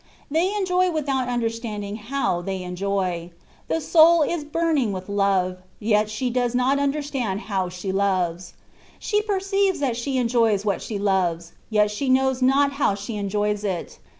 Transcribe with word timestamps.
They 0.31 0.51
enjoy 0.55 0.89
without 0.89 1.27
understanding 1.27 1.97
how 1.97 2.41
they 2.41 2.63
enjoy: 2.63 3.29
the 3.67 3.79
soul 3.79 4.23
is 4.23 4.43
burning 4.43 4.91
with 4.91 5.07
love, 5.07 5.59
yet 5.79 6.09
she 6.09 6.31
does 6.31 6.55
not 6.55 6.79
imder 6.79 7.03
stand 7.03 7.41
how 7.41 7.69
she 7.69 7.91
loves. 7.91 8.55
She 8.97 9.21
perceives 9.21 9.79
that 9.79 9.95
she 9.95 10.17
enjoys 10.17 10.65
what 10.65 10.81
she 10.81 10.97
loves, 10.97 11.51
yet 11.69 11.91
she 11.91 12.09
knows 12.09 12.41
not 12.41 12.71
how 12.81 12.95
she 12.95 13.15
enjoys 13.15 13.63
it. 13.63 13.99